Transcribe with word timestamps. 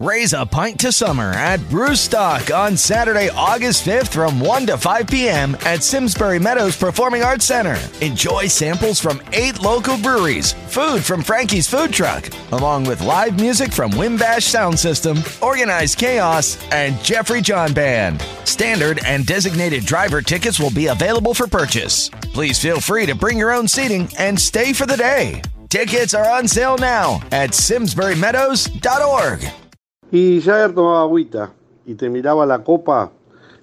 Raise 0.00 0.32
a 0.32 0.46
pint 0.46 0.78
to 0.78 0.92
summer 0.92 1.32
at 1.32 1.58
Brewstock 1.58 2.56
on 2.56 2.76
Saturday, 2.76 3.30
August 3.30 3.84
5th 3.84 4.12
from 4.12 4.38
1 4.38 4.66
to 4.66 4.78
5 4.78 5.08
p.m. 5.08 5.56
at 5.62 5.82
Simsbury 5.82 6.38
Meadows 6.38 6.76
Performing 6.76 7.24
Arts 7.24 7.46
Center. 7.46 7.76
Enjoy 8.00 8.46
samples 8.46 9.00
from 9.00 9.20
eight 9.32 9.60
local 9.60 9.98
breweries, 9.98 10.52
food 10.68 11.04
from 11.04 11.20
Frankie's 11.20 11.68
Food 11.68 11.92
Truck, 11.92 12.28
along 12.52 12.84
with 12.84 13.02
live 13.02 13.40
music 13.40 13.72
from 13.72 13.90
Wimbash 13.90 14.44
Sound 14.44 14.78
System, 14.78 15.18
Organized 15.42 15.98
Chaos, 15.98 16.64
and 16.70 16.96
Jeffrey 17.02 17.40
John 17.40 17.74
Band. 17.74 18.22
Standard 18.44 19.00
and 19.04 19.26
designated 19.26 19.84
driver 19.84 20.22
tickets 20.22 20.60
will 20.60 20.70
be 20.70 20.86
available 20.86 21.34
for 21.34 21.48
purchase. 21.48 22.08
Please 22.32 22.62
feel 22.62 22.80
free 22.80 23.06
to 23.06 23.16
bring 23.16 23.36
your 23.36 23.52
own 23.52 23.66
seating 23.66 24.08
and 24.16 24.38
stay 24.38 24.72
for 24.72 24.86
the 24.86 24.96
day. 24.96 25.42
Tickets 25.70 26.14
are 26.14 26.30
on 26.30 26.46
sale 26.46 26.78
now 26.78 27.20
at 27.32 27.50
simsburymeadows.org. 27.50 29.67
Y 30.10 30.40
Jagger 30.40 30.74
tomaba 30.74 31.02
agüita 31.02 31.52
y 31.84 31.94
te 31.94 32.08
miraba 32.08 32.46
la 32.46 32.64
copa 32.64 33.12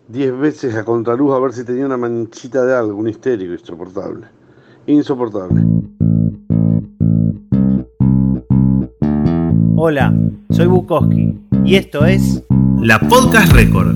diez 0.07 0.37
veces 0.37 0.75
a 0.75 0.85
contraluz 0.85 1.33
a 1.33 1.39
ver 1.39 1.53
si 1.53 1.63
tenía 1.63 1.87
una 1.87 1.97
manchita 1.97 2.63
de 2.63 2.75
algo, 2.75 2.99
un 2.99 3.09
histérico 3.09 3.53
insoportable. 3.53 4.27
Insoportable. 4.85 5.63
Hola, 9.75 10.13
soy 10.51 10.67
Bukowski 10.67 11.35
y 11.63 11.75
esto 11.77 12.05
es 12.05 12.43
La 12.79 12.99
Podcast 12.99 13.51
Record. 13.51 13.95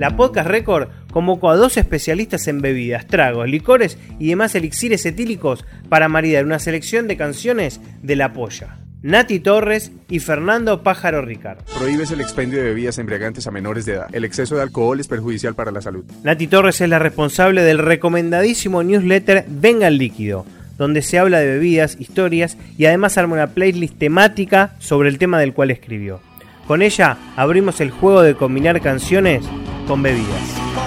La 0.00 0.16
Podcast 0.16 0.48
Record 0.48 0.88
convocó 1.12 1.50
a 1.50 1.56
dos 1.56 1.76
especialistas 1.76 2.48
en 2.48 2.62
bebidas, 2.62 3.06
tragos, 3.06 3.48
licores 3.48 3.96
y 4.18 4.26
demás 4.26 4.56
elixires 4.56 5.06
etílicos 5.06 5.64
para 5.88 6.08
maridar 6.08 6.44
una 6.44 6.58
selección 6.58 7.06
de 7.06 7.16
canciones 7.16 7.80
de 8.02 8.16
La 8.16 8.32
Polla. 8.32 8.83
Nati 9.04 9.38
Torres 9.38 9.92
y 10.08 10.18
Fernando 10.18 10.82
Pájaro 10.82 11.20
Ricard. 11.20 11.58
Prohíbes 11.76 12.10
el 12.10 12.22
expendio 12.22 12.56
de 12.58 12.68
bebidas 12.68 12.96
embriagantes 12.96 13.46
a 13.46 13.50
menores 13.50 13.84
de 13.84 13.92
edad. 13.92 14.06
El 14.12 14.24
exceso 14.24 14.56
de 14.56 14.62
alcohol 14.62 14.98
es 14.98 15.08
perjudicial 15.08 15.54
para 15.54 15.70
la 15.70 15.82
salud. 15.82 16.06
Nati 16.22 16.46
Torres 16.46 16.80
es 16.80 16.88
la 16.88 16.98
responsable 16.98 17.62
del 17.62 17.76
recomendadísimo 17.76 18.82
newsletter 18.82 19.44
Venga 19.46 19.88
el 19.88 19.98
Líquido, 19.98 20.46
donde 20.78 21.02
se 21.02 21.18
habla 21.18 21.40
de 21.40 21.48
bebidas, 21.48 21.98
historias 22.00 22.56
y 22.78 22.86
además 22.86 23.18
arma 23.18 23.34
una 23.34 23.48
playlist 23.48 23.98
temática 23.98 24.74
sobre 24.78 25.10
el 25.10 25.18
tema 25.18 25.38
del 25.38 25.52
cual 25.52 25.70
escribió. 25.70 26.22
Con 26.66 26.80
ella 26.80 27.18
abrimos 27.36 27.82
el 27.82 27.90
juego 27.90 28.22
de 28.22 28.36
combinar 28.36 28.80
canciones 28.80 29.44
con 29.86 30.02
bebidas. 30.02 30.83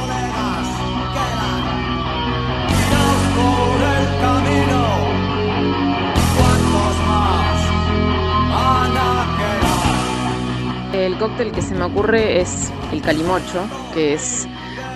Cóctel 11.28 11.52
que 11.52 11.62
se 11.62 11.76
me 11.76 11.84
ocurre 11.84 12.40
es 12.40 12.72
el 12.94 13.02
calimocho, 13.02 13.68
que 13.94 14.14
es 14.14 14.48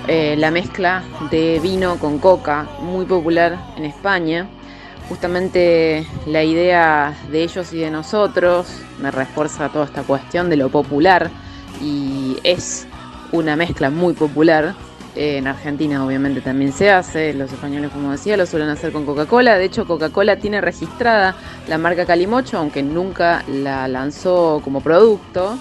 eh, 0.07 0.35
la 0.37 0.49
mezcla 0.49 1.03
de 1.29 1.59
vino 1.61 1.99
con 1.99 2.19
coca, 2.19 2.69
muy 2.79 3.05
popular 3.05 3.59
en 3.75 3.83
España. 3.83 4.47
Justamente 5.09 6.07
la 6.25 6.41
idea 6.41 7.13
de 7.29 7.43
ellos 7.43 7.73
y 7.73 7.79
de 7.79 7.91
nosotros 7.91 8.67
me 9.01 9.11
refuerza 9.11 9.67
toda 9.67 9.83
esta 9.83 10.03
cuestión 10.03 10.49
de 10.49 10.55
lo 10.55 10.69
popular 10.69 11.29
y 11.81 12.37
es 12.45 12.87
una 13.33 13.57
mezcla 13.57 13.89
muy 13.89 14.13
popular. 14.13 14.73
Eh, 15.17 15.35
en 15.39 15.47
Argentina 15.47 16.05
obviamente 16.05 16.39
también 16.39 16.71
se 16.71 16.91
hace, 16.91 17.33
los 17.33 17.51
españoles 17.51 17.91
como 17.91 18.13
decía 18.13 18.37
lo 18.37 18.45
suelen 18.45 18.69
hacer 18.69 18.93
con 18.93 19.05
Coca-Cola, 19.05 19.57
de 19.57 19.65
hecho 19.65 19.85
Coca-Cola 19.85 20.37
tiene 20.37 20.61
registrada 20.61 21.35
la 21.67 21.77
marca 21.77 22.05
Calimocho, 22.05 22.57
aunque 22.57 22.83
nunca 22.83 23.43
la 23.49 23.89
lanzó 23.89 24.61
como 24.63 24.79
producto. 24.79 25.57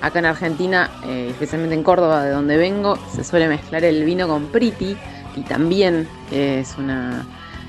Acá 0.00 0.18
en 0.18 0.26
Argentina, 0.26 0.90
eh, 1.04 1.28
especialmente 1.30 1.74
en 1.74 1.82
Córdoba, 1.82 2.24
de 2.24 2.30
donde 2.30 2.56
vengo, 2.56 2.96
se 3.12 3.22
suele 3.22 3.48
mezclar 3.48 3.84
el 3.84 4.04
vino 4.04 4.28
con 4.28 4.46
priti 4.46 4.96
y 5.36 5.42
también 5.42 6.08
es 6.30 6.76
una, 6.78 7.26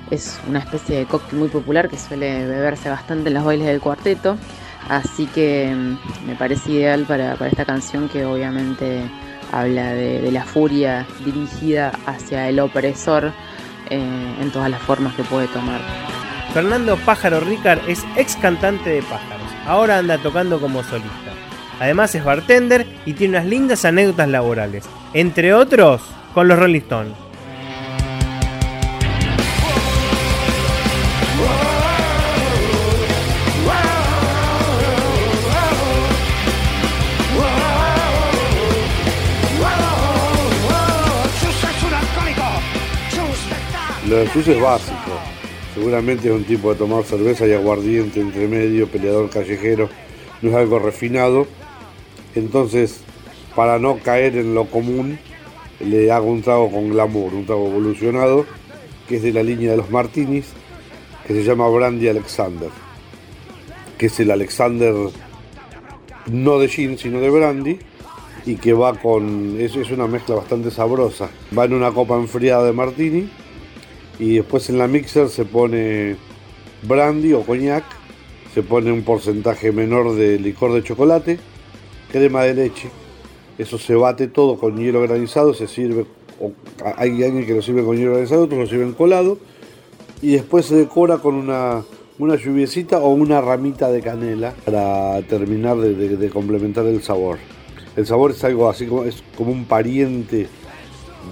es 0.10 0.40
una 0.48 0.60
especie 0.60 1.00
de 1.00 1.06
cóctel 1.06 1.40
muy 1.40 1.50
popular 1.50 1.90
que 1.90 1.98
suele 1.98 2.48
beberse 2.48 2.90
bastante 2.90 3.30
en 3.30 3.36
los 3.36 3.44
bailes 3.44 3.68
del 3.68 3.82
cuarteto. 3.82 4.38
Así 4.90 5.28
que 5.28 5.74
mm, 5.76 6.28
me 6.28 6.36
parece 6.36 6.72
ideal 6.72 7.06
para, 7.06 7.36
para 7.36 7.50
esta 7.50 7.66
canción 7.66 8.10
que 8.10 8.26
obviamente 8.26 9.10
habla 9.52 9.94
de, 9.94 10.32
la 10.32 10.44
furia 10.44 11.06
dirigida 11.24 11.92
hacia 12.06 12.48
el 12.50 12.60
opresor 12.60 13.32
eh, 13.90 14.36
en 14.40 14.52
todas 14.52 14.70
las 14.70 14.82
formas 14.82 15.14
que 15.16 15.24
puede 15.24 15.48
tomar. 15.48 15.82
Fernando 16.54 16.98
Pájaro 16.98 17.40
Ricard 17.40 17.88
es 17.88 18.04
ex 18.16 18.36
cantante 18.36 18.90
de 18.90 19.02
pájaros, 19.04 19.48
ahora 19.66 20.00
anda 20.00 20.18
tocando 20.18 20.60
como 20.60 20.84
solista. 20.84 21.31
Además 21.82 22.14
es 22.14 22.24
bartender 22.24 22.86
y 23.08 23.14
tiene 23.14 23.40
unas 23.40 23.48
lindas 23.48 23.86
anécdotas 23.86 24.30
laborales, 24.30 24.84
entre 25.16 25.56
otros 25.56 26.04
con 26.32 26.48
los 26.48 26.60
Rolling 26.60 26.82
Stones. 26.82 27.14
Lo 44.08 44.18
de 44.18 44.32
Chus 44.32 44.48
es 44.50 44.62
básico. 44.62 44.96
Seguramente 45.74 46.28
es 46.28 46.34
un 46.36 46.44
tipo 46.44 46.72
de 46.72 46.78
tomar 46.78 47.04
cerveza 47.06 47.48
y 47.48 47.54
aguardiente 47.54 48.20
entre 48.20 48.48
medio, 48.48 48.88
peleador 48.88 49.32
callejero. 49.32 49.90
No 50.44 50.52
es 50.52 50.56
algo 50.56 50.78
refinado. 50.78 51.48
Entonces, 52.36 53.02
para 53.56 53.80
no 53.80 53.98
caer 53.98 54.38
en 54.38 54.54
lo 54.54 54.66
común, 54.66 55.20
le 55.80 56.12
hago 56.12 56.28
un 56.28 56.42
trago 56.42 56.72
con 56.72 56.90
glamour, 56.90 57.34
un 57.34 57.46
trago 57.46 57.68
evolucionado, 57.68 58.46
que 59.08 59.18
es 59.18 59.24
de 59.24 59.34
la 59.34 59.44
línea 59.44 59.72
de 59.72 59.78
los 59.78 59.90
martinis, 59.90 60.48
que 61.28 61.34
se 61.34 61.44
llama 61.44 61.68
Brandy 61.68 62.08
Alexander. 62.08 62.70
Que 63.98 64.06
es 64.08 64.20
el 64.20 64.32
Alexander 64.32 64.94
no 66.32 66.60
de 66.60 66.68
gin, 66.68 66.98
sino 66.98 67.20
de 67.20 67.30
brandy, 67.30 67.80
y 68.46 68.56
que 68.56 68.74
va 68.74 68.94
con. 68.96 69.60
Es, 69.60 69.76
es 69.76 69.92
una 69.92 70.08
mezcla 70.08 70.36
bastante 70.36 70.72
sabrosa. 70.72 71.30
Va 71.58 71.66
en 71.66 71.74
una 71.74 71.92
copa 71.92 72.16
enfriada 72.16 72.66
de 72.66 72.74
martini, 72.74 73.30
y 74.20 74.36
después 74.36 74.70
en 74.70 74.78
la 74.78 74.88
mixer 74.88 75.30
se 75.30 75.46
pone 75.46 76.16
brandy 76.84 77.34
o 77.34 77.44
coñac, 77.44 77.84
se 78.54 78.64
pone 78.64 78.92
un 78.92 79.04
porcentaje 79.04 79.72
menor 79.72 80.16
de 80.16 80.40
licor 80.40 80.74
de 80.74 80.84
chocolate, 80.84 81.40
crema 82.12 82.44
de 82.44 82.54
leche, 82.54 82.90
eso 83.58 83.78
se 83.78 83.96
bate 83.96 84.28
todo 84.28 84.58
con 84.58 84.78
hielo 84.78 85.02
granizado, 85.02 85.54
se 85.54 85.68
sirve, 85.68 86.06
hay 86.98 87.24
alguien 87.24 87.46
que 87.46 87.54
lo 87.54 87.62
sirve 87.62 87.84
con 87.84 87.98
hielo 87.98 88.14
granizado, 88.14 88.44
otros 88.44 88.60
lo 88.60 88.68
sirven 88.68 88.94
colado, 88.94 89.38
y 90.22 90.34
después 90.34 90.66
se 90.66 90.76
decora 90.76 91.18
con 91.18 91.36
una, 91.36 91.84
una 92.20 92.36
lluviecita 92.36 93.00
o 93.00 93.10
una 93.10 93.42
ramita 93.42 93.92
de 93.92 94.02
canela 94.02 94.54
para 94.66 95.22
terminar 95.24 95.78
de 95.78 96.30
complementar 96.30 96.86
el 96.86 97.02
sabor. 97.02 97.40
El 97.96 98.06
sabor 98.06 98.32
es 98.32 98.44
algo 98.44 98.70
así 98.70 98.86
como, 98.86 99.04
es 99.04 99.22
como 99.36 99.52
un 99.52 99.66
pariente 99.66 100.48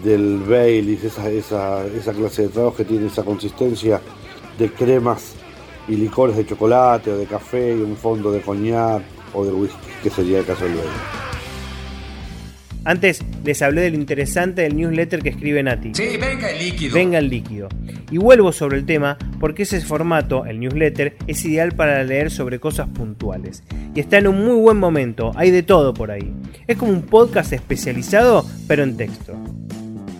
del 0.03 0.39
Baileys, 0.39 1.03
esa, 1.05 1.29
esa, 1.29 1.85
esa 1.85 2.13
clase 2.13 2.43
de 2.43 2.49
tragos 2.49 2.75
que 2.75 2.83
tiene 2.83 3.07
esa 3.07 3.23
consistencia 3.23 4.01
de 4.57 4.69
cremas 4.69 5.35
y 5.87 5.95
licores 5.95 6.35
de 6.35 6.45
chocolate 6.45 7.11
o 7.11 7.17
de 7.17 7.25
café 7.25 7.75
y 7.75 7.81
un 7.81 7.95
fondo 7.95 8.31
de 8.31 8.41
coñac 8.41 9.03
o 9.33 9.45
de 9.45 9.51
whisky, 9.51 9.77
que 10.03 10.09
sería 10.09 10.39
el 10.39 10.45
caso 10.45 10.65
del 10.65 10.75
Bailey. 10.75 11.29
Antes 12.85 13.21
les 13.43 13.61
hablé 13.61 13.81
de 13.81 13.91
lo 13.91 13.97
interesante 13.97 14.61
del 14.61 14.75
newsletter 14.75 15.21
que 15.21 15.29
escribe 15.29 15.61
Nati. 15.61 15.91
Sí, 15.93 16.17
venga 16.17 16.49
el 16.49 16.59
líquido. 16.59 16.95
Venga 16.95 17.19
el 17.19 17.29
líquido. 17.29 17.67
Y 18.09 18.17
vuelvo 18.17 18.51
sobre 18.51 18.77
el 18.77 18.85
tema 18.85 19.17
porque 19.39 19.63
ese 19.63 19.81
formato, 19.81 20.45
el 20.45 20.59
newsletter, 20.59 21.15
es 21.27 21.43
ideal 21.45 21.73
para 21.73 22.03
leer 22.03 22.31
sobre 22.31 22.59
cosas 22.59 22.87
puntuales. 22.87 23.63
Y 23.93 23.99
está 23.99 24.17
en 24.17 24.27
un 24.27 24.45
muy 24.45 24.55
buen 24.55 24.77
momento, 24.77 25.31
hay 25.35 25.51
de 25.51 25.61
todo 25.61 25.93
por 25.93 26.09
ahí. 26.09 26.33
Es 26.67 26.77
como 26.77 26.91
un 26.91 27.01
podcast 27.01 27.51
especializado, 27.53 28.45
pero 28.67 28.83
en 28.83 28.95
texto. 28.95 29.33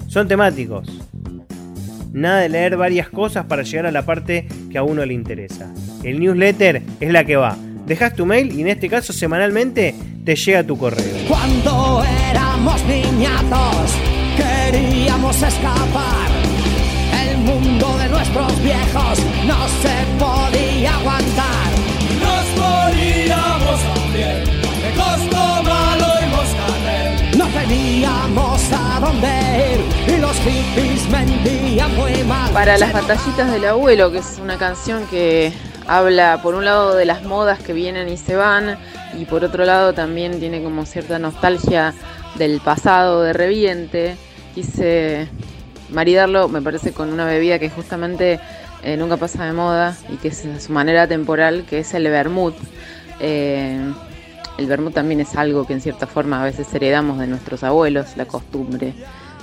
Son 0.08 0.28
temáticos. 0.28 0.88
Nada 2.12 2.42
de 2.42 2.50
leer 2.50 2.76
varias 2.76 3.10
cosas 3.10 3.46
para 3.46 3.64
llegar 3.64 3.86
a 3.86 3.92
la 3.92 4.06
parte 4.06 4.48
que 4.70 4.78
a 4.78 4.84
uno 4.84 5.06
le 5.06 5.14
interesa. 5.14 5.74
El 6.04 6.20
newsletter 6.20 6.82
es 7.00 7.12
la 7.12 7.24
que 7.24 7.36
va. 7.36 7.58
Dejas 7.90 8.14
tu 8.14 8.24
mail 8.24 8.54
y 8.54 8.62
en 8.62 8.68
este 8.68 8.88
caso 8.88 9.12
semanalmente 9.12 9.96
te 10.24 10.36
llega 10.36 10.64
tu 10.64 10.78
correo. 10.78 11.28
Cuando 11.28 12.04
éramos 12.30 12.84
niñatos 12.84 13.96
queríamos 14.38 15.36
escapar. 15.42 16.30
El 17.28 17.38
mundo 17.40 17.98
de 17.98 18.10
nuestros 18.10 18.62
viejos 18.62 19.20
no 19.48 19.68
se 19.82 20.06
podía 20.20 20.96
aguantar. 20.98 21.70
Nos 22.22 22.46
moríamos 22.62 23.80
hambre, 23.96 24.44
de 24.84 24.92
costo 24.96 25.64
malo 25.64 26.14
y. 26.22 27.38
No 27.38 27.48
teníamos 27.48 28.62
a 28.72 29.00
dónde 29.00 29.74
ir 29.74 30.14
y 30.16 30.22
los 30.22 30.38
hippies 30.42 31.10
mentían 31.10 31.96
muy 31.96 32.24
mal. 32.26 32.52
Para 32.52 32.78
las 32.78 32.94
batallitas 32.94 33.52
del 33.52 33.66
abuelo, 33.66 34.12
que 34.12 34.20
es 34.20 34.38
una 34.40 34.60
canción 34.60 35.08
que 35.08 35.52
habla 35.90 36.40
por 36.44 36.54
un 36.54 36.66
lado 36.66 36.94
de 36.94 37.04
las 37.06 37.24
modas 37.24 37.58
que 37.60 37.74
vienen 37.74 38.10
y 38.10 38.18
se 38.18 38.36
van 38.36 38.78
y 39.18 39.26
por 39.26 39.44
otro 39.44 39.66
lado 39.66 39.94
también 39.94 40.40
tiene 40.40 40.62
como 40.62 40.86
cierta 40.86 41.18
nostalgia 41.18 41.96
del 42.36 42.62
pasado 42.62 43.24
de 43.24 43.34
Reviente. 43.34 44.16
Quise 44.54 45.28
maridarlo, 45.90 46.48
me 46.48 46.62
parece, 46.62 46.94
con 46.94 47.12
una 47.12 47.26
bebida 47.26 47.58
que 47.58 47.72
justamente 47.72 48.40
eh, 48.84 48.98
nunca 48.98 49.18
pasa 49.18 49.46
de 49.46 49.54
moda 49.54 49.98
y 50.10 50.18
que 50.18 50.28
es 50.28 50.46
su 50.60 50.72
manera 50.72 51.08
temporal, 51.08 51.66
que 51.68 51.80
es 51.80 51.92
el 51.96 52.04
vermut. 52.04 52.56
Eh, 53.20 53.80
el 54.60 54.68
vermut 54.68 54.94
también 54.94 55.22
es 55.22 55.36
algo 55.36 55.66
que 55.66 55.74
en 55.74 55.82
cierta 55.82 56.06
forma 56.06 56.42
a 56.42 56.46
veces 56.46 56.72
heredamos 56.72 57.18
de 57.18 57.26
nuestros 57.26 57.64
abuelos, 57.64 58.16
la 58.16 58.26
costumbre 58.26 58.94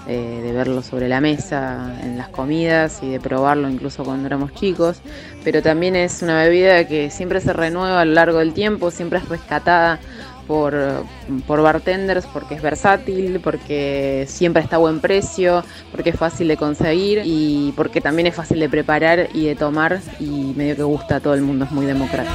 eh, 0.08 0.40
de 0.42 0.52
verlo 0.52 0.82
sobre 0.82 1.08
la 1.08 1.20
mesa 1.20 1.92
en 2.02 2.16
las 2.16 2.28
comidas 2.28 3.00
y 3.02 3.10
de 3.10 3.20
probarlo 3.20 3.68
incluso 3.68 4.04
cuando 4.04 4.26
éramos 4.26 4.54
chicos, 4.54 5.00
pero 5.42 5.62
también 5.62 5.96
es 5.96 6.22
una 6.22 6.42
bebida 6.42 6.86
que 6.86 7.10
siempre 7.10 7.40
se 7.40 7.52
renueva 7.52 8.00
a 8.00 8.04
lo 8.04 8.12
largo 8.12 8.38
del 8.38 8.54
tiempo, 8.54 8.90
siempre 8.90 9.18
es 9.18 9.28
rescatada 9.28 9.98
por, 10.46 10.74
por 11.46 11.62
bartenders 11.62 12.26
porque 12.26 12.54
es 12.54 12.62
versátil, 12.62 13.40
porque 13.40 14.26
siempre 14.28 14.62
está 14.62 14.76
a 14.76 14.78
buen 14.78 15.00
precio, 15.00 15.64
porque 15.90 16.10
es 16.10 16.16
fácil 16.16 16.48
de 16.48 16.56
conseguir 16.56 17.22
y 17.24 17.72
porque 17.76 18.00
también 18.00 18.28
es 18.28 18.34
fácil 18.34 18.60
de 18.60 18.68
preparar 18.68 19.28
y 19.34 19.46
de 19.46 19.56
tomar 19.56 20.00
y 20.20 20.52
medio 20.54 20.76
que 20.76 20.82
gusta 20.82 21.16
a 21.16 21.20
todo 21.20 21.34
el 21.34 21.42
mundo, 21.42 21.64
es 21.64 21.72
muy 21.72 21.86
democrático. 21.86 22.32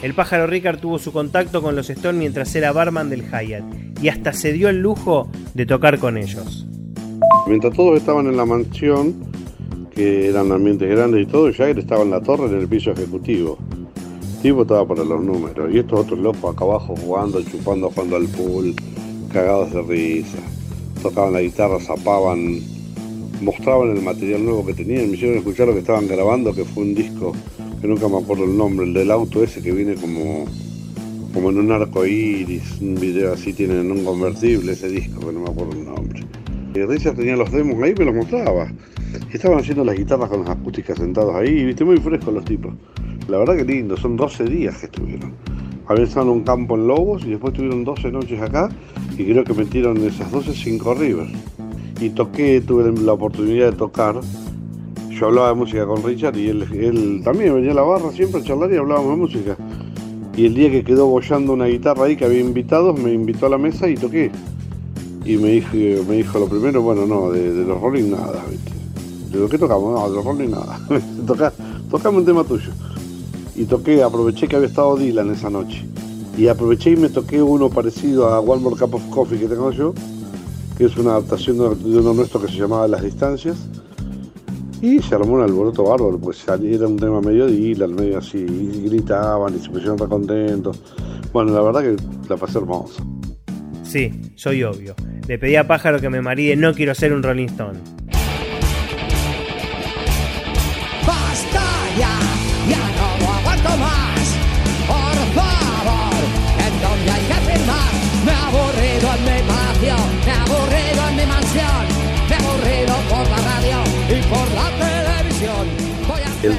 El 0.00 0.14
pájaro 0.14 0.46
Ricard 0.46 0.78
tuvo 0.78 1.00
su 1.00 1.12
contacto 1.12 1.60
con 1.60 1.74
los 1.74 1.90
Stones 1.90 2.20
mientras 2.20 2.54
era 2.54 2.70
barman 2.70 3.10
del 3.10 3.24
Hyatt 3.24 3.64
y 4.00 4.08
hasta 4.08 4.32
se 4.32 4.52
dio 4.52 4.68
el 4.68 4.80
lujo 4.80 5.28
de 5.54 5.66
tocar 5.66 5.98
con 5.98 6.16
ellos. 6.16 6.66
Mientras 7.48 7.74
todos 7.74 7.98
estaban 7.98 8.26
en 8.28 8.36
la 8.36 8.44
mansión, 8.44 9.16
que 9.92 10.28
eran 10.28 10.52
ambientes 10.52 10.88
grandes 10.88 11.22
y 11.22 11.26
todo, 11.26 11.52
Jagger 11.52 11.80
estaba 11.80 12.04
en 12.04 12.10
la 12.10 12.20
torre 12.20 12.46
en 12.46 12.60
el 12.60 12.68
piso 12.68 12.92
ejecutivo. 12.92 13.58
Tipo 14.40 14.62
estaba 14.62 14.86
para 14.86 15.02
los 15.02 15.20
números. 15.20 15.74
Y 15.74 15.80
estos 15.80 16.00
otros 16.00 16.20
locos 16.20 16.54
acá 16.54 16.64
abajo 16.64 16.94
jugando, 16.94 17.42
chupando, 17.42 17.90
jugando 17.90 18.16
al 18.16 18.28
pool, 18.28 18.76
cagados 19.32 19.72
de 19.72 19.82
risa. 19.82 20.38
Tocaban 21.02 21.32
la 21.32 21.40
guitarra, 21.40 21.80
zapaban, 21.80 22.60
mostraban 23.40 23.96
el 23.96 24.02
material 24.02 24.44
nuevo 24.44 24.64
que 24.64 24.74
tenían. 24.74 25.10
Me 25.10 25.16
hicieron 25.16 25.38
escuchar 25.38 25.66
lo 25.66 25.72
que 25.72 25.80
estaban 25.80 26.06
grabando, 26.06 26.54
que 26.54 26.64
fue 26.64 26.84
un 26.84 26.94
disco 26.94 27.32
que 27.80 27.86
nunca 27.86 28.08
me 28.08 28.18
acuerdo 28.18 28.44
el 28.44 28.56
nombre, 28.56 28.86
el 28.86 28.94
del 28.94 29.10
auto 29.10 29.42
ese 29.42 29.62
que 29.62 29.72
viene 29.72 29.94
como, 29.94 30.46
como 31.32 31.50
en 31.50 31.58
un 31.58 31.72
arco 31.72 32.04
iris, 32.04 32.80
un 32.80 32.94
video 32.96 33.32
así, 33.32 33.52
tienen 33.52 33.90
un 33.90 34.04
convertible 34.04 34.72
ese 34.72 34.88
disco, 34.88 35.20
que 35.20 35.32
no 35.32 35.40
me 35.40 35.50
acuerdo 35.50 35.72
el 35.72 35.84
nombre. 35.84 36.24
Y 36.74 36.80
Richard 36.80 37.16
tenía 37.16 37.36
los 37.36 37.50
demos 37.52 37.82
ahí, 37.82 37.94
me 37.96 38.04
los 38.04 38.14
mostraba. 38.14 38.70
Y 39.32 39.36
estaban 39.36 39.58
haciendo 39.58 39.84
las 39.84 39.96
guitarras 39.96 40.28
con 40.28 40.40
las 40.40 40.50
acústicas 40.50 40.98
sentados 40.98 41.34
ahí, 41.34 41.64
viste, 41.64 41.84
muy 41.84 41.98
frescos 41.98 42.34
los 42.34 42.44
tipos. 42.44 42.74
La 43.28 43.38
verdad 43.38 43.56
que 43.56 43.64
lindo, 43.64 43.96
son 43.96 44.16
12 44.16 44.44
días 44.44 44.76
que 44.78 44.86
estuvieron. 44.86 45.34
Habían 45.86 46.06
estado 46.06 46.26
en 46.26 46.32
un 46.32 46.44
campo 46.44 46.76
en 46.76 46.86
Lobos 46.86 47.24
y 47.24 47.30
después 47.30 47.54
tuvieron 47.54 47.84
12 47.84 48.10
noches 48.12 48.40
acá 48.42 48.68
y 49.16 49.24
creo 49.24 49.44
que 49.44 49.54
metieron 49.54 49.96
esas 50.04 50.30
12 50.30 50.52
5 50.52 50.94
rivers. 50.94 51.30
Y 52.00 52.10
toqué, 52.10 52.60
tuve 52.60 52.92
la 53.02 53.12
oportunidad 53.12 53.70
de 53.70 53.76
tocar 53.76 54.20
yo 55.18 55.26
hablaba 55.26 55.48
de 55.48 55.54
música 55.54 55.84
con 55.84 56.02
Richard 56.02 56.36
y 56.36 56.48
él, 56.48 57.20
también 57.24 57.54
venía 57.54 57.72
a 57.72 57.74
la 57.74 57.82
barra 57.82 58.12
siempre 58.12 58.40
a 58.40 58.44
charlar 58.44 58.72
y 58.72 58.76
hablábamos 58.76 59.10
de 59.10 59.16
música. 59.16 59.56
Y 60.36 60.46
el 60.46 60.54
día 60.54 60.70
que 60.70 60.84
quedó 60.84 61.06
bollando 61.06 61.52
una 61.52 61.66
guitarra 61.66 62.04
ahí 62.04 62.16
que 62.16 62.24
había 62.24 62.40
invitados, 62.40 62.98
me 62.98 63.12
invitó 63.12 63.46
a 63.46 63.48
la 63.48 63.58
mesa 63.58 63.88
y 63.88 63.96
toqué. 63.96 64.30
Y 65.24 65.36
me 65.36 65.48
dijo, 65.50 65.72
me 66.08 66.16
dijo 66.16 66.38
lo 66.38 66.46
primero, 66.46 66.82
bueno, 66.82 67.04
no, 67.06 67.32
de, 67.32 67.64
los 67.64 67.80
Rolling 67.80 68.10
nada, 68.10 68.44
¿viste? 68.48 68.70
¿De 69.32 69.40
lo 69.40 69.48
que 69.48 69.58
tocamos? 69.58 69.92
No, 69.92 70.08
de 70.08 70.14
los 70.14 70.24
Rolling 70.24 70.50
nada. 70.50 70.78
Toca, 71.26 71.52
tocame 71.90 72.18
un 72.18 72.24
tema 72.24 72.44
tuyo. 72.44 72.70
Y 73.56 73.64
toqué, 73.64 74.02
aproveché 74.02 74.46
que 74.46 74.54
había 74.54 74.68
estado 74.68 74.96
Dylan 74.96 75.30
esa 75.32 75.50
noche. 75.50 75.84
Y 76.36 76.46
aproveché 76.46 76.92
y 76.92 76.96
me 76.96 77.08
toqué 77.08 77.42
uno 77.42 77.68
parecido 77.68 78.28
a 78.28 78.38
One 78.38 78.62
More 78.62 78.76
Cup 78.76 78.94
of 78.94 79.08
Coffee 79.08 79.40
que 79.40 79.48
tengo 79.48 79.72
yo, 79.72 79.92
que 80.76 80.84
es 80.84 80.96
una 80.96 81.10
adaptación 81.10 81.58
de 81.58 81.98
uno 81.98 82.14
nuestro 82.14 82.40
que 82.40 82.46
se 82.46 82.54
llamaba 82.54 82.86
Las 82.86 83.02
Distancias 83.02 83.56
y 84.80 85.00
se 85.00 85.14
armó 85.14 85.34
un 85.34 85.42
alboroto 85.42 85.84
bárbaro, 85.84 86.18
pues 86.18 86.44
era 86.48 86.86
un 86.86 86.96
tema 86.96 87.20
medio 87.20 87.46
de 87.46 87.84
al 87.84 87.94
medio 87.94 88.18
así, 88.18 88.38
y 88.38 88.88
gritaban 88.88 89.54
y 89.54 89.58
se 89.58 89.70
pusieron 89.70 89.98
re 89.98 90.06
contentos. 90.06 90.80
Bueno, 91.32 91.52
la 91.52 91.62
verdad 91.62 91.82
que 91.82 91.96
la 92.28 92.36
pasé 92.36 92.58
hermosa. 92.58 93.02
Sí, 93.82 94.10
soy 94.34 94.62
obvio. 94.64 94.94
Le 95.26 95.38
pedí 95.38 95.56
a 95.56 95.66
Pájaro 95.66 96.00
que 96.00 96.10
me 96.10 96.20
maride, 96.20 96.56
no 96.56 96.74
quiero 96.74 96.94
ser 96.94 97.12
un 97.12 97.22
Rolling 97.22 97.46
Stone. 97.46 97.78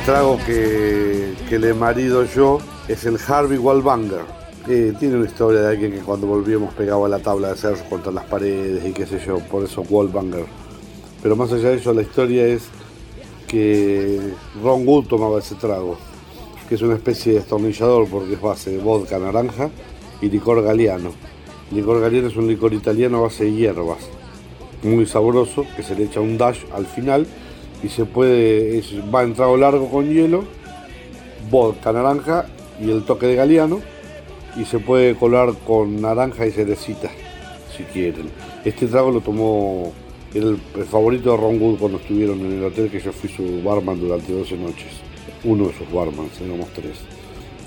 Trago 0.10 0.40
que, 0.44 1.36
que 1.48 1.60
le 1.60 1.72
marido 1.76 2.26
yo 2.26 2.58
es 2.88 3.06
el 3.06 3.20
Harvey 3.28 3.60
Wallbanger. 3.60 4.22
tiene 4.66 5.18
una 5.18 5.28
historia 5.28 5.62
de 5.62 5.68
alguien 5.68 5.92
que 5.92 6.00
cuando 6.00 6.26
volvíamos 6.26 6.74
pegaba 6.74 7.08
la 7.08 7.20
tabla 7.20 7.50
de 7.50 7.56
cerro 7.56 7.84
contra 7.88 8.12
las 8.12 8.26
paredes 8.26 8.84
y 8.88 8.92
qué 8.92 9.06
sé 9.06 9.20
yo, 9.24 9.38
por 9.38 9.64
eso 9.64 9.84
Wallbanger. 9.88 10.46
Pero 11.22 11.36
más 11.36 11.52
allá 11.52 11.70
de 11.70 11.76
eso, 11.76 11.94
la 11.94 12.02
historia 12.02 12.44
es 12.48 12.64
que 13.48 14.20
Ron 14.64 14.88
Wood 14.88 15.06
tomaba 15.06 15.38
ese 15.38 15.54
trago, 15.54 15.96
que 16.68 16.74
es 16.74 16.82
una 16.82 16.96
especie 16.96 17.34
de 17.34 17.40
destornillador 17.42 18.08
porque 18.10 18.34
es 18.34 18.42
base 18.42 18.72
de 18.72 18.80
vodka 18.80 19.20
naranja 19.20 19.70
y 20.24 20.30
licor 20.30 20.64
galiano. 20.64 21.12
licor 21.70 22.02
galiano 22.02 22.30
es 22.30 22.36
un 22.36 22.48
licor 22.48 22.74
italiano 22.74 23.22
base 23.22 23.44
de 23.44 23.54
hierbas 23.54 24.10
muy 24.82 25.06
sabroso, 25.06 25.68
que 25.76 25.84
se 25.84 25.94
le 25.94 26.06
echa 26.06 26.20
un 26.20 26.36
dash 26.36 26.62
al 26.74 26.88
final 26.88 27.28
y 27.84 27.90
se 27.90 28.06
puede, 28.06 28.84
va 29.14 29.24
en 29.24 29.34
trago 29.34 29.58
largo 29.58 29.90
con 29.90 30.10
hielo, 30.10 30.44
vodka 31.50 31.94
naranja 31.94 32.46
y 32.82 32.90
el 32.92 33.04
toque 33.04 33.28
de 33.28 33.36
galeano 33.36 33.82
y 34.58 34.66
se 34.66 34.80
puede 34.80 35.16
colar 35.16 35.54
con 35.66 36.02
naranja 36.02 36.46
y 36.46 36.52
cerecita 36.52 37.10
si 37.76 37.84
quieren. 37.84 38.30
Este 38.66 38.88
trago 38.88 39.12
lo 39.12 39.22
tomó 39.22 39.94
el, 40.34 40.58
favorito 40.90 41.32
de 41.32 41.38
Ron 41.38 41.62
Wood 41.62 41.80
cuando 41.80 41.98
estuvieron 41.98 42.40
en 42.40 42.60
el 42.60 42.64
hotel 42.66 42.90
que 42.90 43.00
yo 43.00 43.12
fui 43.12 43.30
su 43.30 43.64
barman 43.64 44.00
durante 44.00 44.34
12 44.34 44.58
noches. 44.58 44.92
Uno 45.44 45.68
de 45.68 45.74
sus 45.74 45.92
barmans, 45.92 46.32
teníamos 46.32 46.68
tres. 46.74 46.98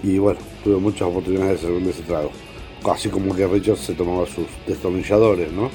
Y 0.02 0.18
bueno, 0.18 0.40
tuve 0.62 0.76
muchas 0.76 1.08
oportunidades 1.08 1.62
de 1.62 1.68
servir 1.68 1.88
ese 1.88 2.02
trago. 2.02 2.30
Casi 2.84 3.08
como 3.08 3.34
que 3.34 3.46
Richard 3.46 3.78
se 3.78 3.94
tomaba 3.94 4.26
sus 4.26 4.46
destornilladores, 4.66 5.50
¿no? 5.52 5.70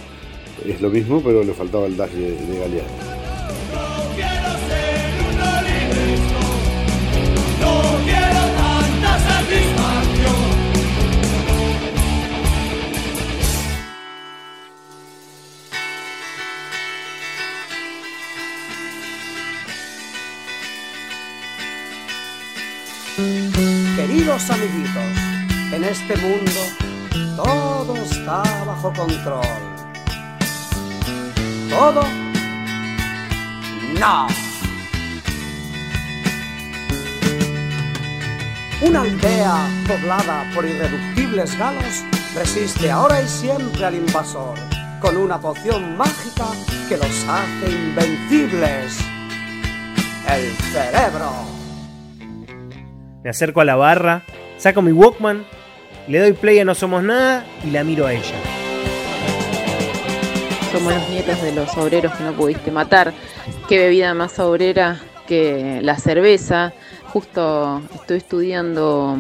es 0.66 0.82
lo 0.82 0.90
mismo, 0.90 1.22
pero 1.24 1.44
le 1.44 1.54
faltaba 1.54 1.86
el 1.86 1.96
dash 1.96 2.12
de, 2.12 2.32
de 2.32 2.60
Galeano. 2.60 3.17
Queridos 23.18 24.50
amiguitos, 24.50 25.18
en 25.74 25.84
este 25.84 26.16
mundo 26.18 26.62
todo 27.36 27.96
está 27.98 28.44
bajo 28.66 28.94
control 28.94 29.78
todo? 31.70 32.02
No. 34.00 34.28
Una 38.82 39.02
aldea 39.02 39.68
poblada 39.88 40.50
por 40.54 40.66
irreductibles 40.66 41.58
galos 41.58 42.04
resiste 42.36 42.92
ahora 42.92 43.22
y 43.22 43.28
siempre 43.28 43.86
al 43.86 43.96
invasor 43.96 44.58
con 45.00 45.18
una 45.18 45.40
poción 45.40 45.98
mágica 45.98 46.48
que 46.88 46.98
los 46.98 47.26
hace 47.28 47.72
invencibles. 47.72 48.98
El 50.28 50.56
cerebro. 50.72 51.57
Me 53.24 53.30
acerco 53.30 53.62
a 53.62 53.66
la 53.66 53.76
barra, 53.76 54.24
saco 54.58 54.82
mi 54.82 54.92
Walkman, 54.92 55.46
le 56.08 56.20
doy 56.20 56.34
play 56.34 56.60
a 56.60 56.66
No 56.66 56.76
Somos 56.76 57.04
Nada 57.04 57.46
y 57.66 57.72
la 57.72 57.84
miro 57.84 58.06
a 58.06 58.14
ella 58.14 58.36
somos 60.78 60.94
los 60.94 61.10
nietos 61.10 61.42
de 61.42 61.54
los 61.54 61.76
obreros 61.78 62.14
que 62.14 62.24
no 62.24 62.34
pudiste 62.34 62.72
matar. 62.72 63.14
Qué 63.68 63.80
bebida 63.80 64.14
más 64.14 64.38
obrera 64.38 65.00
que 65.26 65.80
la 65.82 65.98
cerveza. 65.98 66.74
Justo 67.08 67.82
estoy 67.96 68.18
estudiando 68.18 69.18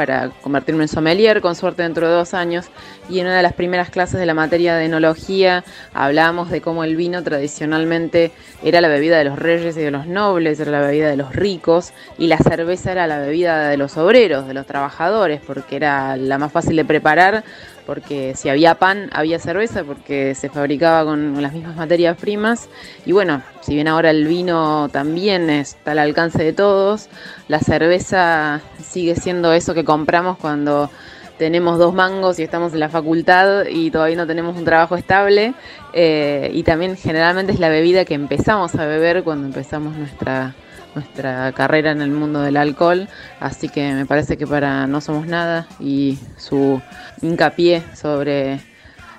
para 0.00 0.30
convertirme 0.40 0.84
en 0.84 0.88
sommelier, 0.88 1.42
con 1.42 1.54
suerte 1.54 1.82
dentro 1.82 2.08
de 2.08 2.14
dos 2.14 2.32
años. 2.32 2.70
Y 3.10 3.20
en 3.20 3.26
una 3.26 3.36
de 3.36 3.42
las 3.42 3.52
primeras 3.52 3.90
clases 3.90 4.18
de 4.18 4.24
la 4.24 4.32
materia 4.32 4.74
de 4.74 4.86
enología 4.86 5.62
hablábamos 5.92 6.50
de 6.50 6.62
cómo 6.62 6.84
el 6.84 6.96
vino 6.96 7.22
tradicionalmente 7.22 8.32
era 8.64 8.80
la 8.80 8.88
bebida 8.88 9.18
de 9.18 9.24
los 9.24 9.38
reyes 9.38 9.76
y 9.76 9.80
de 9.80 9.90
los 9.90 10.06
nobles, 10.06 10.58
era 10.58 10.70
la 10.70 10.80
bebida 10.80 11.10
de 11.10 11.18
los 11.18 11.36
ricos, 11.36 11.92
y 12.16 12.28
la 12.28 12.38
cerveza 12.38 12.92
era 12.92 13.06
la 13.06 13.18
bebida 13.18 13.68
de 13.68 13.76
los 13.76 13.98
obreros, 13.98 14.46
de 14.46 14.54
los 14.54 14.64
trabajadores, 14.64 15.42
porque 15.46 15.76
era 15.76 16.16
la 16.16 16.38
más 16.38 16.50
fácil 16.50 16.76
de 16.76 16.86
preparar, 16.86 17.44
porque 17.90 18.36
si 18.36 18.48
había 18.48 18.76
pan, 18.76 19.10
había 19.12 19.40
cerveza, 19.40 19.82
porque 19.82 20.36
se 20.36 20.48
fabricaba 20.48 21.04
con 21.04 21.42
las 21.42 21.52
mismas 21.52 21.74
materias 21.74 22.16
primas. 22.16 22.68
Y 23.04 23.10
bueno, 23.10 23.42
si 23.62 23.74
bien 23.74 23.88
ahora 23.88 24.10
el 24.10 24.28
vino 24.28 24.88
también 24.92 25.50
está 25.50 25.90
al 25.90 25.98
alcance 25.98 26.40
de 26.40 26.52
todos, 26.52 27.08
la 27.48 27.58
cerveza 27.58 28.60
sigue 28.80 29.16
siendo 29.16 29.52
eso 29.52 29.74
que 29.74 29.84
compramos 29.84 30.38
cuando 30.38 30.88
tenemos 31.36 31.80
dos 31.80 31.92
mangos 31.92 32.38
y 32.38 32.44
estamos 32.44 32.74
en 32.74 32.78
la 32.78 32.90
facultad 32.90 33.64
y 33.68 33.90
todavía 33.90 34.14
no 34.14 34.26
tenemos 34.28 34.56
un 34.56 34.64
trabajo 34.64 34.94
estable. 34.94 35.54
Eh, 35.92 36.48
y 36.54 36.62
también 36.62 36.96
generalmente 36.96 37.50
es 37.50 37.58
la 37.58 37.70
bebida 37.70 38.04
que 38.04 38.14
empezamos 38.14 38.72
a 38.76 38.86
beber 38.86 39.24
cuando 39.24 39.48
empezamos 39.48 39.96
nuestra 39.96 40.54
nuestra 40.94 41.52
carrera 41.52 41.90
en 41.90 42.02
el 42.02 42.10
mundo 42.10 42.40
del 42.40 42.56
alcohol, 42.56 43.08
así 43.38 43.68
que 43.68 43.92
me 43.92 44.06
parece 44.06 44.36
que 44.36 44.46
para 44.46 44.86
No 44.86 45.00
Somos 45.00 45.26
Nada 45.26 45.66
y 45.78 46.18
su 46.36 46.80
hincapié 47.22 47.82
sobre 47.94 48.60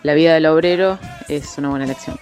la 0.03 0.13
vida 0.13 0.33
del 0.33 0.45
obrero 0.47 0.99
es 1.27 1.57
una 1.57 1.69
buena 1.69 1.85
elección. 1.85 2.17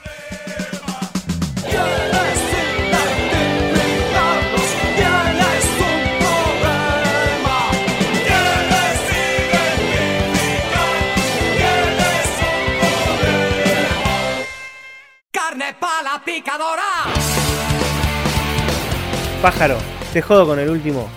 Pájaro, 19.42 19.78
te 20.12 20.22
jodo 20.22 20.46
con 20.46 20.60
el 20.60 20.70
último. 20.70 21.08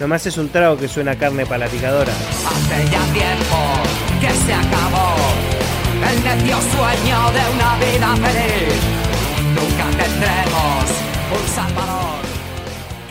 Nomás 0.00 0.26
es 0.26 0.38
un 0.38 0.48
trago 0.48 0.78
que 0.78 0.88
suena 0.88 1.12
a 1.12 1.16
carne 1.16 1.44
para 1.44 1.66
la 1.66 1.66
picadora. 1.66 2.10
Hace 2.10 2.90
ya 2.90 3.04
tiempo 3.12 3.56
que 4.20 4.30
se 4.30 4.54
acabó 4.54 5.16
el 6.10 6.24
necio 6.24 6.56
sueño 6.56 7.30
de 7.30 7.54
una 7.54 7.76
vida 7.76 8.16
feliz. 8.16 8.74
Nunca 9.54 10.02
tendremos 10.02 10.84
un 11.30 11.48
salvador. 11.54 12.22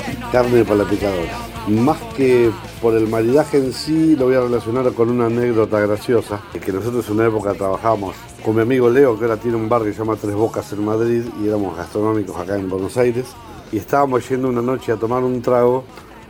que 0.03 0.19
no 0.19 0.31
Carne 0.31 0.65
para 0.65 0.77
la 0.77 0.89
picadora. 0.89 1.37
Más 1.67 1.97
que 2.17 2.49
por 2.81 2.95
el 2.95 3.07
maridaje 3.07 3.57
en 3.57 3.71
sí, 3.71 4.15
lo 4.15 4.25
voy 4.25 4.35
a 4.35 4.41
relacionar 4.41 4.91
con 4.93 5.11
una 5.11 5.27
anécdota 5.27 5.79
graciosa. 5.81 6.39
Que 6.53 6.71
nosotros 6.71 7.07
en 7.09 7.13
una 7.13 7.27
época 7.27 7.53
trabajamos 7.53 8.15
con 8.43 8.55
mi 8.55 8.63
amigo 8.63 8.89
Leo, 8.89 9.19
que 9.19 9.25
ahora 9.25 9.37
tiene 9.37 9.55
un 9.55 9.69
bar 9.69 9.83
que 9.83 9.93
se 9.93 9.99
llama 9.99 10.15
Tres 10.19 10.33
Bocas 10.33 10.73
en 10.73 10.83
Madrid, 10.83 11.25
y 11.39 11.47
éramos 11.47 11.77
gastronómicos 11.77 12.35
acá 12.37 12.55
en 12.55 12.67
Buenos 12.67 12.97
Aires. 12.97 13.27
Y 13.71 13.77
estábamos 13.77 14.27
yendo 14.27 14.49
una 14.49 14.61
noche 14.61 14.91
a 14.91 14.97
tomar 14.97 15.23
un 15.23 15.41
trago 15.41 15.83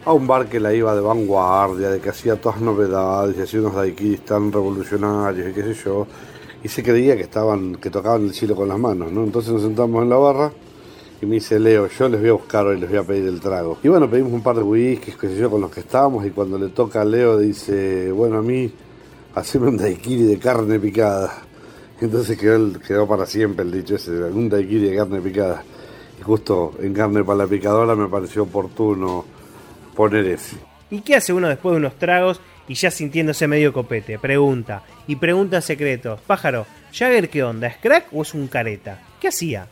a 0.06 0.14
un 0.14 0.26
bar 0.26 0.48
que 0.48 0.60
la 0.60 0.74
iba 0.74 0.96
de 0.96 1.02
vanguardia, 1.02 1.90
de 1.90 2.00
que 2.00 2.10
hacía 2.10 2.36
todas 2.40 2.60
novedades, 2.60 3.38
y 3.38 3.42
hacía 3.42 3.60
unos 3.60 3.76
daiquiris 3.76 4.26
tan 4.26 4.52
revolucionarios 4.52 5.50
y 5.50 5.54
qué 5.54 5.64
sé 5.64 5.74
yo. 5.86 6.08
Y 6.64 6.68
se 6.68 6.84
creía 6.84 7.16
que 7.16 7.24
estaban, 7.24 7.76
que 7.76 7.90
tocaban 7.90 8.24
el 8.24 8.34
cielo 8.34 8.56
con 8.56 8.68
las 8.68 8.80
manos, 8.80 9.12
¿no? 9.12 9.24
Entonces 9.24 9.52
nos 9.52 9.62
sentamos 9.62 10.04
en 10.04 10.10
la 10.10 10.18
barra 10.18 10.52
y 11.22 11.26
me 11.26 11.36
dice 11.36 11.60
Leo, 11.60 11.88
yo 11.88 12.10
les 12.10 12.20
voy 12.20 12.30
a 12.30 12.34
buscar 12.34 12.66
hoy, 12.66 12.80
les 12.80 12.90
voy 12.90 12.98
a 12.98 13.04
pedir 13.04 13.28
el 13.28 13.40
trago. 13.40 13.78
Y 13.84 13.88
bueno, 13.88 14.10
pedimos 14.10 14.34
un 14.34 14.42
par 14.42 14.56
de 14.56 14.64
whiskies, 14.64 15.18
qué 15.18 15.28
sé 15.28 15.38
yo, 15.38 15.50
con 15.50 15.62
los 15.62 15.72
que 15.72 15.82
estábamos, 15.82 16.26
y 16.26 16.32
cuando 16.32 16.58
le 16.58 16.70
toca 16.70 17.02
a 17.02 17.06
Leo 17.06 17.38
dice, 17.38 18.12
bueno, 18.12 18.38
a 18.38 18.42
mí, 18.42 18.72
haceme 19.36 19.68
un 19.68 19.78
daiquiri 19.78 20.24
de 20.24 20.40
carne 20.40 20.80
picada. 20.80 21.44
Entonces 22.00 22.38
quedó, 22.38 22.80
quedó 22.80 23.08
para 23.08 23.28
siempre 23.28 23.64
el 23.64 23.72
dicho 23.72 23.96
ese, 23.96 24.12
un 24.12 24.50
daiquiri 24.50 24.90
de 24.90 24.96
carne 24.96 25.22
picada. 25.22 25.64
Justo 26.24 26.74
en 26.80 26.94
carne 26.94 27.24
para 27.24 27.40
la 27.40 27.48
picadora 27.48 27.96
me 27.96 28.08
pareció 28.08 28.44
oportuno 28.44 29.26
poner 29.96 30.26
ese. 30.28 30.58
¿Y 30.90 31.02
qué 31.02 31.16
hace 31.16 31.34
uno 31.34 31.48
después 31.48 31.74
de 31.74 31.78
unos 31.78 31.96
tragos 31.96 32.40
y 32.68 32.76
ya 32.76 32.92
sintiéndose 32.92 33.48
medio 33.48 33.74
copete? 33.74 34.20
Pregunta. 34.20 34.84
Y 35.08 35.16
pregunta 35.16 35.62
secretos. 35.62 36.20
Pájaro, 36.22 36.66
¿Jagger 36.94 37.30
qué 37.30 37.44
onda? 37.44 37.68
¿Es 37.68 37.78
crack 37.78 38.08
o 38.12 38.22
es 38.22 38.34
un 38.34 38.48
careta? 38.48 39.00
¿Qué 39.20 39.30
hacía? 39.30 39.68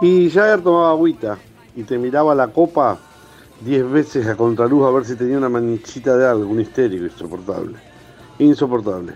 Y 0.00 0.30
Jagger 0.30 0.62
tomaba 0.62 0.90
agüita 0.90 1.38
y 1.76 1.82
te 1.84 1.98
miraba 1.98 2.34
la 2.34 2.48
copa 2.48 2.98
10 3.64 3.90
veces 3.90 4.26
a 4.26 4.36
contraluz 4.36 4.84
a 4.86 4.90
ver 4.90 5.04
si 5.04 5.14
tenía 5.14 5.38
una 5.38 5.48
manchita 5.48 6.16
de 6.16 6.26
algo, 6.26 6.50
un 6.50 6.60
histérico 6.60 7.04
insoportable. 7.04 7.76
Insoportable. 8.38 9.14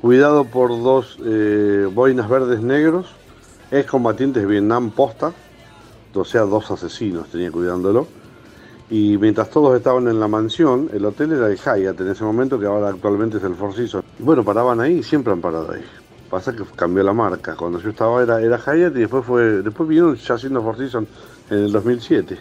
Cuidado 0.00 0.44
por 0.44 0.70
dos 0.70 1.18
eh, 1.24 1.88
boinas 1.90 2.28
verdes 2.28 2.60
negros, 2.60 3.06
excombatientes 3.70 4.42
de 4.42 4.48
Vietnam 4.48 4.90
posta, 4.90 5.32
o 6.20 6.24
sea, 6.24 6.42
dos 6.42 6.70
asesinos 6.70 7.28
tenía 7.28 7.50
cuidándolo. 7.50 8.06
Y 8.88 9.18
mientras 9.18 9.50
todos 9.50 9.76
estaban 9.76 10.06
en 10.06 10.20
la 10.20 10.28
mansión, 10.28 10.88
el 10.92 11.04
hotel 11.04 11.32
era 11.32 11.48
el 11.48 11.58
Hyatt 11.58 12.00
en 12.00 12.08
ese 12.08 12.22
momento, 12.22 12.58
que 12.58 12.66
ahora 12.66 12.88
actualmente 12.88 13.38
es 13.38 13.42
el 13.42 13.54
Four 13.54 13.74
Seasons. 13.74 14.04
Bueno, 14.18 14.44
paraban 14.44 14.80
ahí, 14.80 15.02
siempre 15.02 15.32
han 15.32 15.40
parado 15.40 15.72
ahí. 15.72 15.82
Pasa 16.30 16.54
que 16.54 16.62
cambió 16.76 17.02
la 17.02 17.12
marca. 17.12 17.56
Cuando 17.56 17.80
yo 17.80 17.90
estaba 17.90 18.22
era, 18.22 18.40
era 18.40 18.58
Hyatt 18.58 18.96
y 18.96 19.00
después 19.00 19.24
fue 19.24 19.62
después 19.62 19.88
vinieron 19.88 20.14
ya 20.16 20.38
siendo 20.38 20.62
Four 20.62 20.76
Seasons 20.76 21.08
en 21.50 21.58
el 21.58 21.72
2007. 21.72 22.38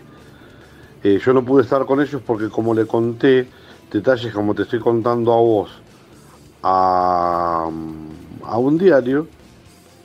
Eh, 1.03 1.19
yo 1.23 1.33
no 1.33 1.43
pude 1.43 1.63
estar 1.63 1.85
con 1.85 1.99
ellos 2.01 2.21
porque 2.25 2.49
como 2.49 2.73
le 2.73 2.85
conté 2.85 3.47
detalles 3.91 4.33
como 4.33 4.53
te 4.53 4.63
estoy 4.63 4.79
contando 4.79 5.33
a 5.33 5.37
vos 5.37 5.69
a, 6.63 7.69
a 8.43 8.57
un 8.57 8.77
diario, 8.77 9.27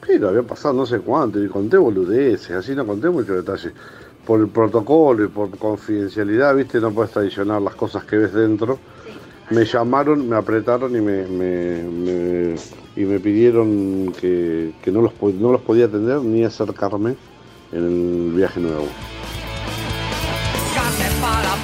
pero 0.07 0.29
había 0.29 0.43
pasado 0.43 0.75
no 0.75 0.87
sé 0.87 0.99
cuánto 1.01 1.43
y 1.43 1.49
conté 1.49 1.77
boludeces, 1.77 2.51
así 2.51 2.75
no 2.75 2.87
conté 2.87 3.09
muchos 3.11 3.37
detalles. 3.37 3.73
Por 4.27 4.41
el 4.41 4.49
protocolo 4.49 5.25
y 5.25 5.29
por 5.29 5.51
confidencialidad, 5.59 6.55
viste, 6.55 6.81
no 6.81 6.91
puedes 6.91 7.11
traicionar 7.13 7.61
las 7.63 7.75
cosas 7.75 8.05
que 8.05 8.17
ves 8.17 8.33
dentro. 8.33 8.79
Me 9.51 9.65
llamaron, 9.65 10.29
me 10.29 10.37
apretaron 10.37 10.95
y 10.95 11.01
me, 11.01 11.27
me- 11.27 11.83
me- 11.83 12.55
y 12.97 13.05
me 13.05 13.19
pidieron 13.19 14.13
que, 14.21 14.73
que 14.83 14.93
no, 14.93 15.01
los, 15.03 15.13
no 15.35 15.51
los 15.53 15.63
podía 15.63 15.87
atender 15.87 16.19
ni 16.21 16.45
acercarme 16.45 17.17
en 17.73 17.85
el 17.85 18.33
viaje 18.37 18.61
nuevo. 18.61 18.87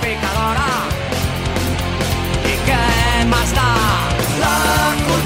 picadora. 0.00 0.66
¿Y 2.44 2.54
qué 2.66 3.26
más 3.28 3.54
da? 3.54 3.74
La 4.40 4.94
culpable 5.06 5.25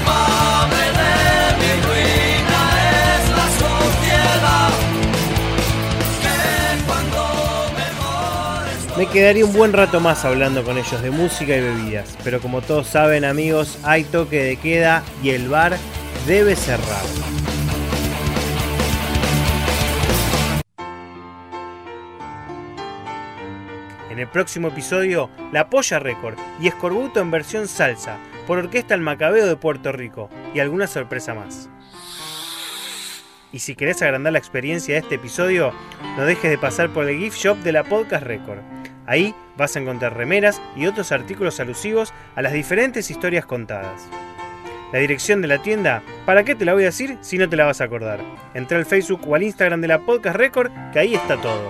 Me 8.97 9.07
quedaría 9.07 9.45
un 9.45 9.53
buen 9.53 9.71
rato 9.71 10.01
más 10.01 10.25
hablando 10.25 10.65
con 10.65 10.77
ellos 10.77 11.01
de 11.01 11.11
música 11.11 11.55
y 11.55 11.61
bebidas, 11.61 12.17
pero 12.25 12.41
como 12.41 12.61
todos 12.61 12.87
saben 12.87 13.23
amigos, 13.23 13.79
hay 13.83 14.03
toque 14.03 14.43
de 14.43 14.57
queda 14.57 15.01
y 15.23 15.29
el 15.29 15.47
bar 15.47 15.77
debe 16.27 16.57
cerrar. 16.57 17.01
En 24.09 24.19
el 24.19 24.27
próximo 24.27 24.67
episodio, 24.67 25.29
La 25.53 25.69
Polla 25.69 25.97
Record 25.97 26.37
y 26.59 26.67
Escorbuto 26.67 27.21
en 27.21 27.31
versión 27.31 27.69
salsa, 27.69 28.17
por 28.45 28.57
Orquesta 28.57 28.93
El 28.93 29.01
Macabeo 29.01 29.47
de 29.47 29.55
Puerto 29.55 29.93
Rico, 29.93 30.29
y 30.53 30.59
alguna 30.59 30.85
sorpresa 30.85 31.33
más. 31.33 31.69
Y 33.53 33.59
si 33.59 33.75
querés 33.75 34.01
agrandar 34.01 34.33
la 34.33 34.39
experiencia 34.39 34.95
de 34.95 34.99
este 34.99 35.15
episodio, 35.15 35.73
no 36.17 36.25
dejes 36.25 36.51
de 36.51 36.57
pasar 36.57 36.89
por 36.89 37.09
el 37.09 37.17
gift 37.19 37.37
shop 37.37 37.57
de 37.59 37.71
la 37.71 37.83
Podcast 37.83 38.25
Record. 38.25 38.59
Ahí 39.11 39.35
vas 39.57 39.75
a 39.75 39.79
encontrar 39.79 40.15
remeras 40.15 40.61
y 40.73 40.85
otros 40.85 41.11
artículos 41.11 41.59
alusivos 41.59 42.13
a 42.33 42.41
las 42.41 42.53
diferentes 42.53 43.11
historias 43.11 43.45
contadas. 43.45 44.07
La 44.93 44.99
dirección 44.99 45.41
de 45.41 45.49
la 45.49 45.61
tienda, 45.61 46.01
¿para 46.25 46.45
qué 46.45 46.55
te 46.55 46.63
la 46.63 46.73
voy 46.73 46.83
a 46.83 46.85
decir 46.85 47.17
si 47.19 47.37
no 47.37 47.49
te 47.49 47.57
la 47.57 47.65
vas 47.65 47.81
a 47.81 47.83
acordar? 47.83 48.21
Entra 48.53 48.77
al 48.77 48.85
Facebook 48.85 49.27
o 49.27 49.35
al 49.35 49.43
Instagram 49.43 49.81
de 49.81 49.89
la 49.89 49.99
Podcast 49.99 50.37
Record, 50.37 50.71
que 50.93 50.99
ahí 50.99 51.13
está 51.13 51.35
todo. 51.41 51.67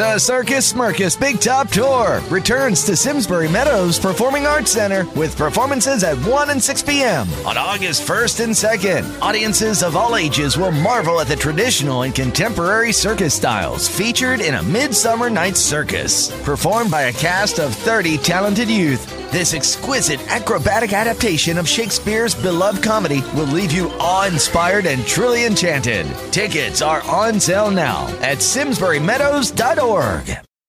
The 0.00 0.18
Circus 0.18 0.72
Smirkus 0.72 1.20
Big 1.20 1.40
Top 1.40 1.68
Tour 1.68 2.22
returns 2.30 2.84
to 2.84 2.96
Simsbury 2.96 3.48
Meadows 3.48 3.98
Performing 3.98 4.46
Arts 4.46 4.72
Center 4.72 5.04
with 5.14 5.36
performances 5.36 6.02
at 6.04 6.16
1 6.24 6.48
and 6.48 6.62
6 6.62 6.82
p.m. 6.84 7.28
on 7.44 7.58
August 7.58 8.08
1st 8.08 8.44
and 8.44 8.54
2nd. 8.54 9.20
Audiences 9.20 9.82
of 9.82 9.96
all 9.96 10.16
ages 10.16 10.56
will 10.56 10.72
marvel 10.72 11.20
at 11.20 11.26
the 11.26 11.36
traditional 11.36 12.04
and 12.04 12.14
contemporary 12.14 12.92
circus 12.92 13.34
styles 13.34 13.88
featured 13.88 14.40
in 14.40 14.54
a 14.54 14.62
Midsummer 14.62 15.28
Night's 15.28 15.60
Circus, 15.60 16.30
performed 16.44 16.90
by 16.90 17.02
a 17.02 17.12
cast 17.12 17.58
of 17.58 17.74
30 17.74 18.16
talented 18.16 18.70
youth. 18.70 19.19
This 19.30 19.54
exquisite 19.54 20.20
acrobatic 20.28 20.92
adaptation 20.92 21.56
of 21.56 21.68
Shakespeare's 21.68 22.34
beloved 22.34 22.82
comedy 22.82 23.20
will 23.36 23.46
leave 23.46 23.70
you 23.70 23.88
awe 24.00 24.26
inspired 24.26 24.86
and 24.86 25.06
truly 25.06 25.44
enchanted. 25.44 26.04
Tickets 26.32 26.82
are 26.82 27.02
on 27.02 27.38
sale 27.38 27.70
now 27.70 28.08
at 28.22 28.38
SimsburyMeadows.org. 28.38 30.49